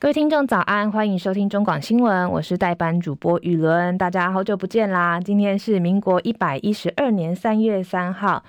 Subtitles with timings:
[0.00, 5.18] 各位听众早安，欢迎收听中广新闻，我是代班主播雨伦，大家好久不见啦！
[5.20, 8.44] 今天是民国一百一十二年三月三号，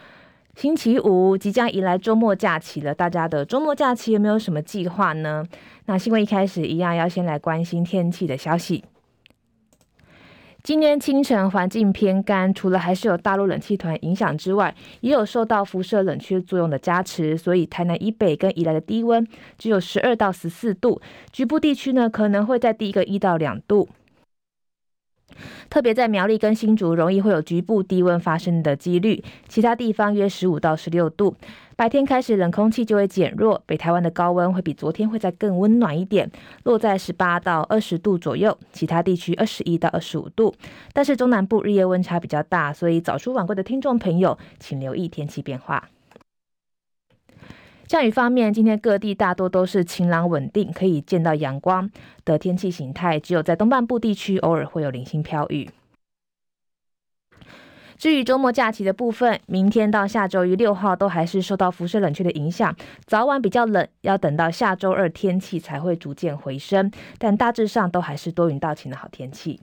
[0.54, 2.94] 星期五，即将迎来周末假期了。
[2.94, 5.44] 大家的周末假期有没有什么计划呢？
[5.88, 8.84] 那新闻一开始一样要先来关心天气的消息。
[10.62, 19.26] 今天清晨环境偏干，除了还是有大陆冷气团影响之外，也有受到辐射冷却作用的加持，所以台南以北跟以来的低温
[19.58, 21.02] 只有十二到十四度，
[21.32, 23.88] 局部地区呢可能会在低个一到两度。
[25.70, 31.36] 特别在苗栗跟新竹，容易会有局部低温发生的几率，其他地方约十五到十六度。
[31.76, 36.30] 白天开始冷空气就会减弱，北台湾的高温会比昨天会再更温暖一点，
[36.64, 40.54] 落在十八到二十度左右，其他地区二十一到二十五度。
[40.92, 45.88] 但是中南部日夜温差比较大，所以早出晚归的听众朋友，请留意天气变化。
[47.90, 51.90] 降雨方面，今天各地大多都是晴朗稳定，可以见到阳光
[52.24, 55.68] 的天气形态，只有在东半部地区偶尔会有零星飘雨。
[57.98, 62.76] 至于周末假期的部分，明天到下周一六号都还是受到辐射冷却的影响，
[63.08, 69.60] 早晚比较冷，要等到下周二天气才会逐渐回升，但大致上都还是多云到晴的好天气。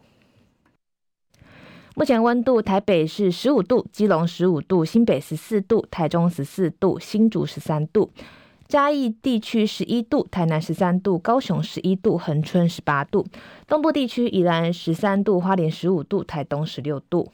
[1.99, 8.13] 目前温度，台北是十五度，基隆十五度，新北十四度，台中十四度，新竹十三度，
[8.69, 13.25] 嘉义地区十一度，台南十三度，高雄十一度，恒春十八度，
[13.67, 17.33] 东部地区宜兰十三度，花莲十五度，台东十六度。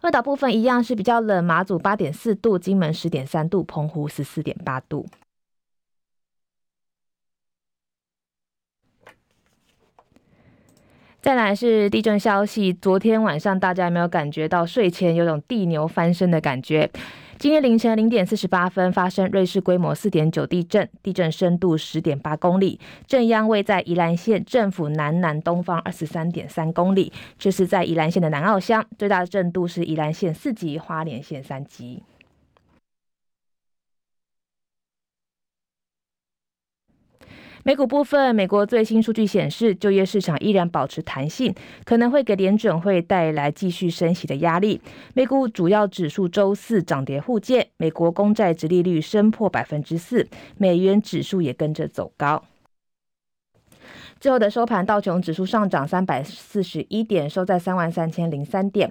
[0.00, 5.06] 外岛部分一样是比较冷，马祖八点四度，金门十点三度，澎湖十四点八度。
[11.24, 16.90] 再来是地震消息，昨天晚上大家有没有感觉到睡前有种地牛翻身的感觉？
[17.38, 32.02] 今天凌晨零点四十八分发生瑞士规模四点九地震，地震深度十点八公里，震央位在宜兰县政府南南东方二十三点三公里，就是在宜兰县的南澳乡，最大的震度是宜兰县四级，花莲县三级。
[37.66, 41.54] 美股部分，美国最新数据显示，就业市场依然保持弹性，
[41.86, 44.78] 可能会给联准会带来继续升息的压力。
[45.14, 52.44] 美股主要指数周四涨跌互见，美国公债殖利率升破百分之四，美元指数也跟着走高。
[54.20, 58.90] 最后的收盘，道琼指数上涨三百四十一点，收在三万三千零三点；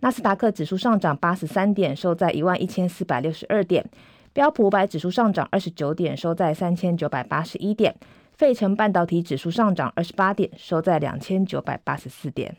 [0.00, 3.84] 纳斯达克指数上涨八十三点，收在一万一千四百六十二点。
[4.34, 7.94] 标普五百指数上涨二十九点，收在三千九百八十一点。
[8.32, 12.56] 费城半导体指数上涨二十八点，收在两千九百八十四点。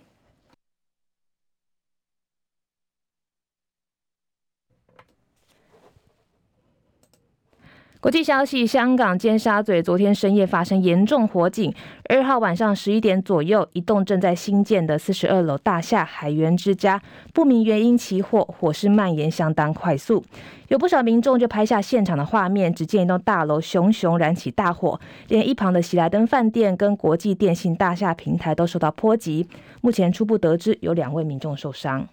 [8.06, 11.74] 国际消息：香港尖沙咀昨天深夜发生严重火警。
[12.08, 17.02] 二号晚上十一点左右，一栋正在新建的四十二楼大厦海源之家，
[17.34, 20.24] 不明原因起火，火势蔓延相当快速。
[20.68, 25.00] 有不少民众就拍下现场的画面，只见一栋大楼熊熊燃起大火，
[25.30, 29.48] 连一旁的喜来登饭店跟国际电信大厦平台都受到波及。
[29.82, 32.08] 目前初步得知有两位民众受伤。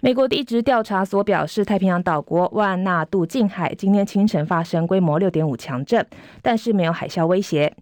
[0.00, 6.06] 美国地质调查所表示，太平洋岛国万纳度近海今天清晨发生规模六点五强震，
[6.40, 7.74] 但是没有海啸威胁。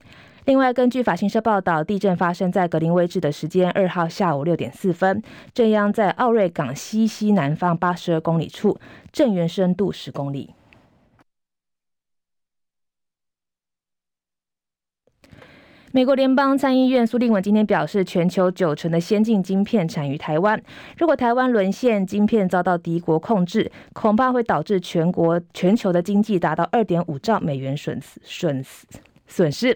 [0.47, 5.23] 另外，根据法新社报道，地震发生在格林威治的时间二号下午六点四分，
[5.53, 8.79] 震央在奥瑞港西西南方八十二公里处，
[9.13, 10.55] 震源深度十公里。
[15.97, 20.63] 美国联邦参议院苏立文今天表示，全球九成的先进晶片产于台湾。
[20.99, 28.87] 如果台湾沦陷，晶片遭到敌国控制，恐怕会导致全国全球的经济达到二点五兆美元损失损失
[29.27, 29.75] 损失。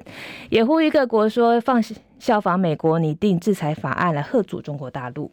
[0.51, 1.83] 也呼吁各国说，放
[2.19, 5.31] 效仿美国拟定制裁法案来吓阻中国大陆。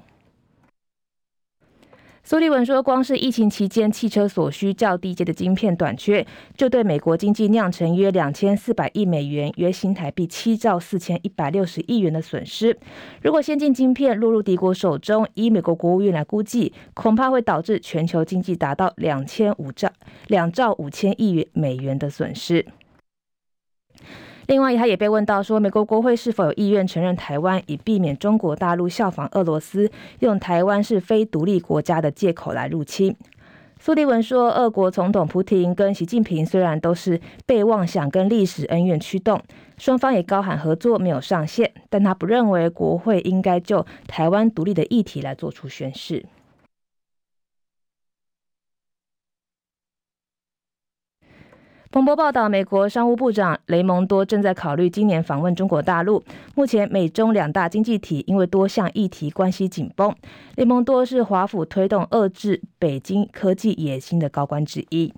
[2.29, 6.27] 苏利文说，光是疫情期间汽车所需较低阶的晶片短缺，
[6.57, 12.77] 就对美国经济酿成约两千四百亿美元，约新台币七兆四千一百六十亿元的损失。
[13.21, 19.89] 如果先进晶片落入敌国手中，以美国国务院来估计，恐怕会导致全球经济达到两千五兆
[20.27, 22.65] 两兆五千亿元美元的损失。
[24.47, 33.13] 另外，他也被问到说，美国国会是否有意愿承认台湾，以避免中国大陆效仿俄罗斯，用台湾是非独立国家的借口来入侵。
[33.79, 39.39] 苏利文说，俄国总统普丁跟习近平虽然都是被妄想跟历史恩怨驱动，
[39.77, 46.25] 双方也高喊合作没有上限，但他不认为国会应该就台湾独立的议题来做出宣示。
[51.89, 56.21] 彭博报道，美国商务部长雷蒙多正在考虑今年访问中国大陆。
[56.53, 60.13] 目前，美中两大经济体因为多项议题关系紧绷。
[60.55, 65.13] 雷蒙多是华府推动遏制北京科技野心的高官之一。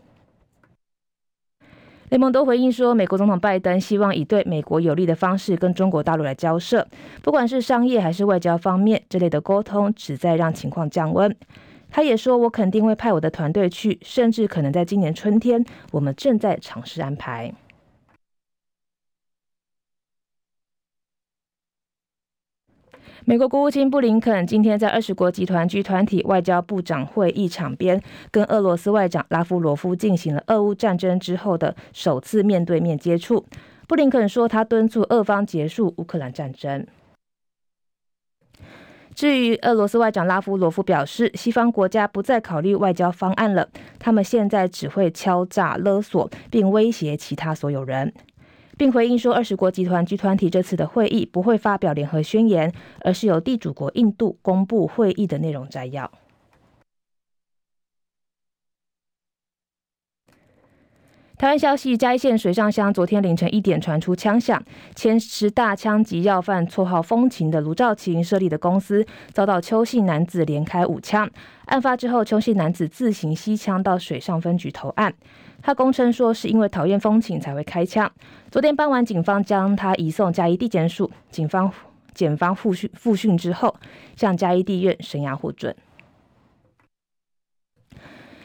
[2.09, 6.87] 雷蒙多回应说，美国总统拜登希望以对美国有利的方式跟中国大陆来交涉，
[7.23, 11.35] 不管是商业还是外交方面，这类的沟通旨在让情况降温。
[11.91, 17.53] 他也说：“我肯定会派我的团队去，甚至可能在今年春天，我们正在尝试安排。”
[23.25, 28.01] 美国国务卿布林肯今天在二十国集团 G 团体外交部长会议场边，
[28.31, 33.45] 跟俄罗斯外长拉夫罗夫进行了俄乌战争之后的首次面对面接触。
[33.87, 36.87] 布林肯说：“他敦促俄方结束乌克兰战争。”
[39.19, 43.67] 至于俄罗斯外长拉夫罗夫表示，西方国家不再考虑外交方案了，
[43.99, 48.13] 他们现在只会敲诈勒索，并威胁其他所有人，
[48.77, 52.71] 并回应说，二十国集团 G 团体这次的会议不会发表联合宣言，
[53.01, 56.09] 而是由地主国印度公布会议的内容摘要。
[61.39, 64.61] 台湾消息：嘉义县水上乡昨天凌晨一点传出枪响，
[64.93, 71.31] 前十大枪击要犯、绰号“风琴”的卢兆琴设立的公司遭到邱姓男子连开五枪。
[71.67, 75.13] 案发之后，邱姓男子自行吸枪到水上分局投案。
[75.61, 78.11] 他供称说是因为讨厌风琴才会开枪。
[78.51, 81.71] 昨天傍晚，警方将他移送嘉义地检署，警方
[82.13, 83.73] 检方复讯复讯之后，
[84.17, 85.73] 向嘉义地院声押获准。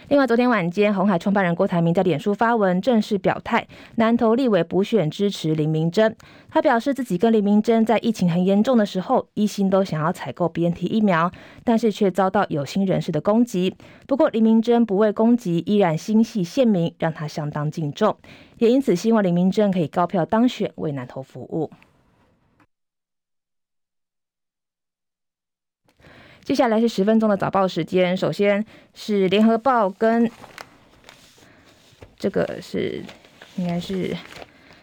[0.08, 6.14] 另外，昨天晚间，红海创办人郭台铭在脸书发文正式表态，南投立委补选支持林明珍。
[6.50, 11.32] 他表示自己跟林明珍在疫情很严重的时候，一心都想要采购 BNT 疫苗，
[11.64, 13.74] 但是却遭到有心人士的攻击。
[14.06, 18.14] 不过林明珍不畏攻击，依然心系县民，让他相当敬重。
[18.58, 21.70] 也因此希望林明珍可以高票当选，为南投服务。
[26.44, 28.14] 接下来是十分钟的早报时间。
[28.14, 28.62] 首先
[28.92, 30.30] 是联合报跟
[32.18, 33.02] 这个是
[33.56, 34.14] 应该是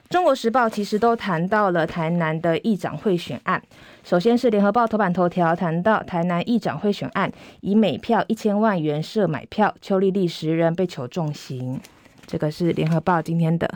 [0.10, 3.62] 中国时报，其实都谈到了台南的议长贿选案。
[4.04, 7.32] 首先是联合报头版头条谈到台南议长贿选案，
[7.62, 11.80] 以每票一千万元设买票，邱丽丽十人被求重刑。
[12.26, 13.70] 这个是联合报今天的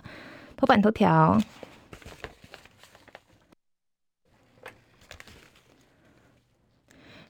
[0.57, 1.39] 头版头条。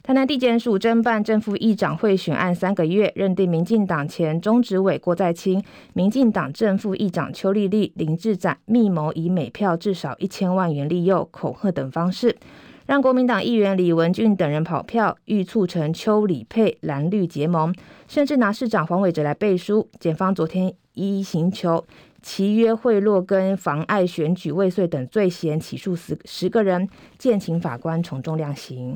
[0.05, 5.63] 台南地检署侦办正副议长贿选案三个月，认定民进党前中执委郭在清、
[5.93, 12.37] 民进党正副议长邱丽丽、林志展密谋以每票至少一千万元利诱、恐吓等方式，
[12.85, 17.73] 让国民党议员李文俊等人跑票，欲促成邱李配蓝绿结盟，
[18.07, 19.89] 甚至拿市长黄伟哲来背书。
[19.99, 21.83] 检方昨天依刑求
[22.21, 26.87] 其约贿赂跟妨碍选举未遂等罪嫌起诉十十个人，
[27.17, 28.95] 建请法官从重量刑。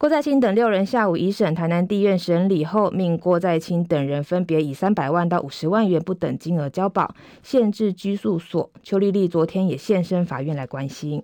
[0.00, 8.70] 郭在清等六人下午一审台南地院审理后，命郭在清等人分别以三百万到五十万元不等金额交保，限制拘束所。
[8.82, 11.22] 邱丽丽昨天也现身法院来关心。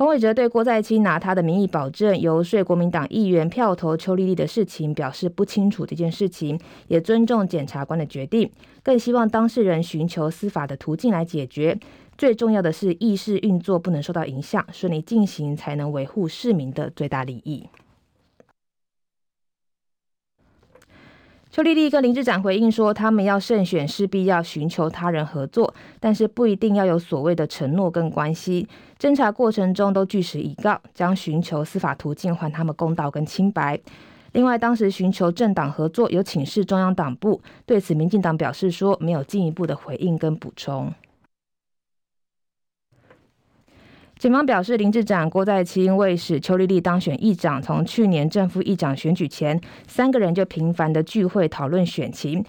[0.00, 8.50] 黄伟哲对郭在清拿他的名义保证游说国民党议员票投邱丽丽的事情表示不清楚这件事情，也尊重检察官的决定，
[8.82, 11.78] 更希望当事人寻求司法的途径来解决。
[12.16, 17.68] 最重要的是，议事运作不能受到影响，顺利进行才能维护市民的最大利益。
[21.50, 28.68] 邱丽丽跟林志展回应说，他们要胜选，势必要寻求他人合作，但是不一定要有所谓的承诺跟关系。
[29.00, 33.76] 侦查过程中都据实以告，将寻求司法途径还他们公道跟清白。
[34.30, 40.92] 另外，当时寻求政党合作，有请示中央党部，对此民进党表示说没有进一步的回应跟补充。
[44.20, 49.58] 警方表示，林志展、郭在清为使邱丽丽当选议长，从去年正副议长选举前，
[49.88, 52.44] 三个人就频繁的聚会讨论选情。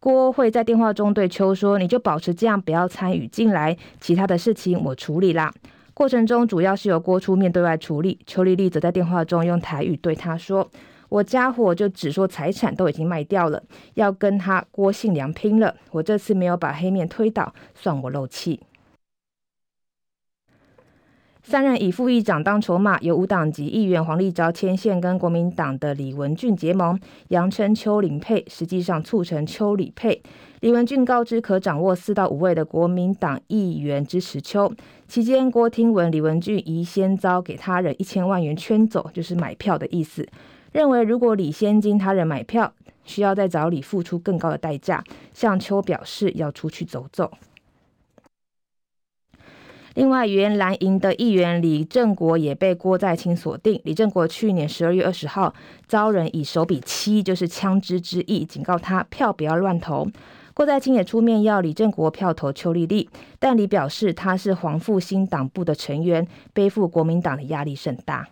[0.00, 5.52] 郭会在电话中对邱说：“你就保持这样，不要参与进来，其他的事情我处理啦。”
[5.94, 10.68] 过程中主要是由郭出面对外处理，邱丽丽则在电话中用台语对他说
[11.08, 13.62] ：“我家伙就只说财产都已经卖掉了，
[13.94, 15.72] 要跟他郭姓良拼了。
[15.92, 18.58] 我这次没有把黑面推倒，算我漏气。”
[21.48, 26.98] 三人以副议长当筹码，由无党籍议员黄立昭牵线，跟国民党的李文俊结盟，
[27.28, 30.20] 扬称邱林配，实际上促成邱李配。
[30.58, 34.74] 李文俊告知可掌握四到五位的国民党议员支持邱。
[35.06, 40.26] 期间，郭听闻李文俊疑先遭给他人一千万元圈走，就是买票的意思。
[40.72, 42.72] 认为如果李先经他人买票，
[43.04, 45.04] 需要再找李付出更高的代价。
[45.32, 47.30] 向秋表示要出去走走。
[49.96, 53.80] 另外，原蓝营的议员李正国也被郭在清锁定。
[53.84, 55.54] 李正国去年十二月二十号
[55.88, 60.06] 遭人以手笔七，就是枪支之意，警告他票不要乱投。
[60.52, 68.28] 郭在清也出面要李正国票投邱丽丽，但李表示他是黄复兴党部的成员，背负国民党的压力甚大。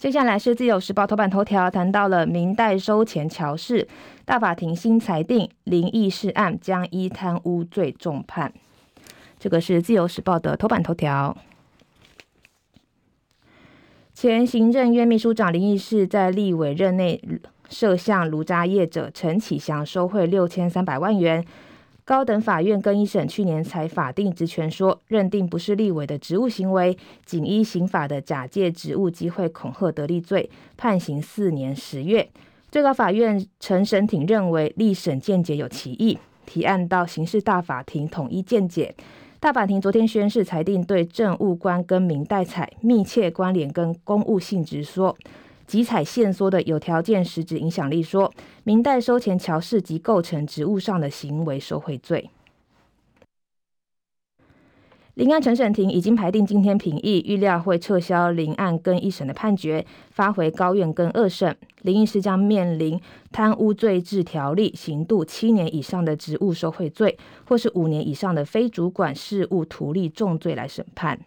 [0.00, 3.86] 接下来是自由时报头版头条，谈到了明代收钱乔事，
[4.24, 8.50] 大法庭新裁定林义士案将依贪污罪重判。
[9.38, 11.36] 这个是自由时报的头版头条。
[14.14, 17.22] 前行政院秘书长林义士在立委任内
[17.68, 21.44] 涉向卢渣业者陈启祥收贿六千三百万元。
[22.10, 32.28] 高等法院更一审去年裁法定职权说，认定不是立委的职务行为，仅依刑法的假借职务机会恐吓得利罪，判刑四年十月。
[32.68, 38.92] 最高法院陈审庭认为立审见解有歧义，提案到刑事大法庭统一见解。
[39.38, 45.16] 大法庭昨天宣示裁定，对政务官跟民代采密切关联跟公务性质说。
[45.70, 48.32] 集采限缩的有条件实质影响力说，
[48.64, 52.28] 明代收钱乔氏即构成职务上的行为受贿罪。
[55.14, 61.56] 林安陈审庭已经排定今天评议，预料会撤销林案跟一审的判决，发回高院跟二审。
[61.82, 63.00] 林义士将面临
[63.30, 71.20] 贪污罪治条例刑度七年以上的职务受贿罪，或是五年以上的非主管事务图利重罪来审判。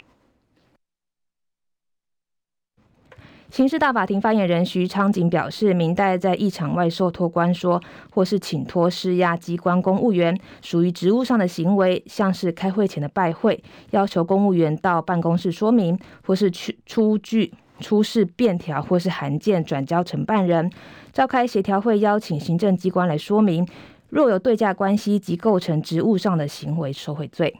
[3.54, 7.80] 刑事大法庭发言人徐昌景表示，明代在一场外受托官说，
[8.10, 15.96] 或是请托施压机关公务员，属于职务上的行为，像是开会前的拜会，要求公务员到办公室说明，
[16.26, 20.68] 或是去出具出示便条或是函件转交承办人，
[21.12, 23.64] 召开协调会邀请行政机关来说明，
[24.10, 27.54] 若有对价关系即构成职务上的行为受贿罪。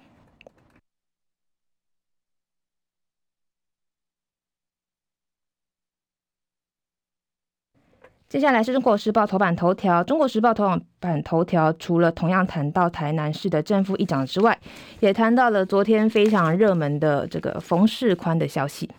[8.34, 10.04] 接下来是中国时报头版头条。
[10.04, 14.58] 中国时报头版头条除了同样谈到台南市的正副议长之外，
[15.02, 18.90] 也谈到了昨天非常热门的这个冯世宽的消息。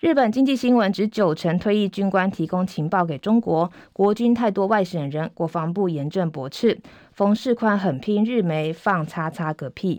[0.00, 6.80] 日本经济新闻指九成退役军官提供情报给中国，国军太多外省人，国防部严正驳斥。
[7.12, 9.98] 冯世宽狠批日媒放叉叉个屁。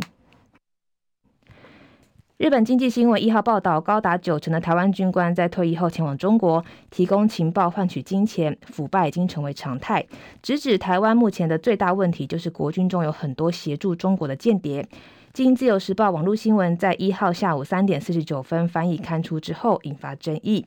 [2.44, 10.06] 日本经济新闻一号报道，高达九成的台湾军官在退役后前往中国提供情报换取金钱，腐败已经成为常态。
[10.42, 14.86] 直指台湾目前的最大问题就是国军中有很多协助中国的间谍。
[15.32, 20.66] 经自由时报网络新闻在一号下午三点四十九分翻译刊出之后，引发争议。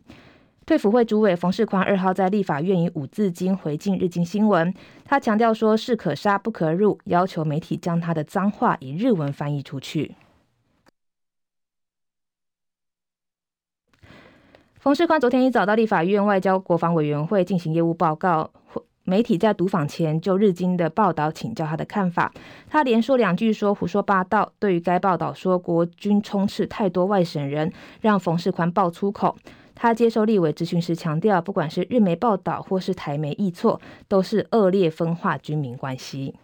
[0.65, 4.73] 退辅会主委冯世宽二号在立法院以五字经回敬日经新闻，
[5.05, 10.15] 他强调说“士可杀不可辱”，要求媒体将他的脏话以日文翻译出去。
[14.87, 18.49] 冯世宽昨天一早到立法院外交国防委员会进行业务报告，
[19.03, 22.33] 媒体在读访前就日经的报道请教他的看法，
[22.71, 24.53] 他连说两句说胡说八道。
[24.61, 29.37] 对于该报道说国军充斥太多外省人，让冯世宽爆粗口。
[29.75, 36.37] 他接受立委咨询时强调，不管是日媒报道或是台媒译错，都是恶劣分化军民关系。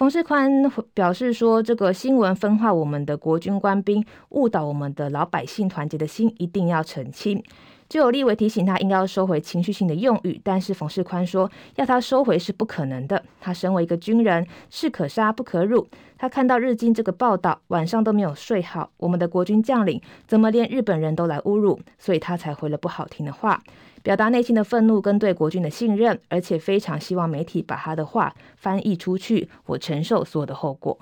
[0.00, 0.50] 冯世宽
[0.94, 7.44] 表示说：“这个新闻分化我们的国军官兵，误导我们的老百姓团结的心，一定要澄清。”
[7.86, 13.22] 就有立委提醒他应该要收回情绪性的用语，但是冯世宽说要他收回是不可能的。
[13.42, 15.86] 他身为一个军人，士可杀不可辱。
[16.16, 18.90] 他看到日经这个报道，晚上都没有睡好。
[18.96, 21.78] 我们的国军将领怎么连日本人都来侮辱？
[21.98, 23.60] 所以他才回了不好听的话。
[24.02, 30.98] 表达内心的愤怒跟对国军的信任，而且非常希望媒体把他的话翻译出去，我承受所有的后果。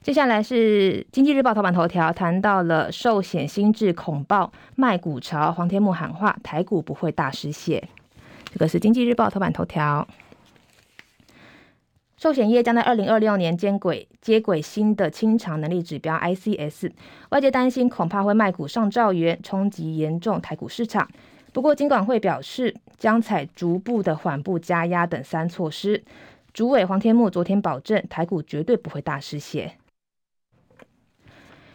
[0.00, 7.88] 接下来是经济日报头版头条，谈到了寿险新制恐爆卖股潮，黄天牧喊话台股不会大失血。
[8.46, 10.06] 这个是经济日报头版头条。
[12.22, 16.92] 寿险业将在二零二六年接轨接轨新的清偿能力指标 ICS，
[17.30, 21.10] 外界担心恐怕会卖股上兆元，冲击严重台股市场。
[21.52, 26.04] 不过金管会表示，将采逐步的缓步加压等三措施。
[26.52, 29.72] 主委黄天牧昨天保证，台股绝对不会大失血。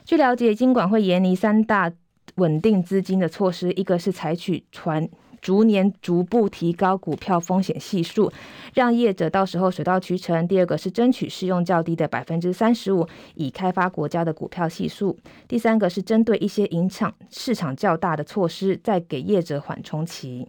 [0.05, 1.91] 据了解，金管会研拟三大
[2.35, 5.09] 稳定资金的措施，一个是采取传
[5.41, 8.31] 逐年逐步提高股票风险系数，
[8.73, 10.47] 让业者到时候水到渠成。
[10.47, 15.17] 第二个是争取适用较低的百分之三十五，以开发国家的股票系数。
[15.47, 20.47] 第三个是针对一些影响市场较大的措施，再给业者缓冲期。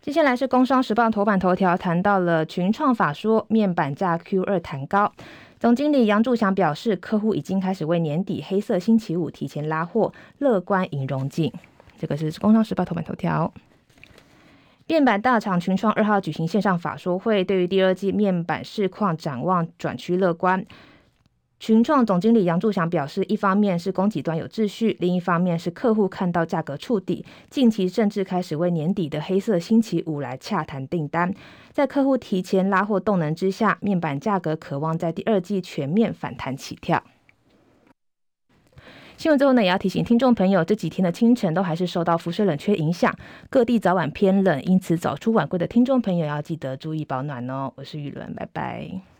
[0.00, 5.12] 接下来是《工商时报》头版头条，谈到了群创法说面板价 Q 二弹高。
[5.66, 11.52] 总经理杨柱祥表示，客户已经开始为年底黑色星期五提前拉货，乐观迎融进。
[11.98, 13.52] 这个是《工商时报》头版头条。
[14.86, 20.64] 面板大厂群创二号举行线上法说会，对于第二季面板市况展望转趋乐观。
[21.66, 31.34] 群创总经理杨柱祥表示，一方面是供给端有秩序，另一方面是客户看到价格触底，近期甚至开始为年底的黑色星期五来洽谈订单。
[31.72, 37.02] 在客户提前拉货动能之下，面板价格可望在第二季全面反弹起跳。
[39.16, 43.12] 新闻最后呢，也要提醒听众朋友，这几天的清晨都还是受到辐射冷却影响，
[43.50, 47.72] 各地早晚偏冷，因此早出晚归的听众朋友要记得注意保暖哦。
[47.74, 49.15] 我是雨伦，拜拜。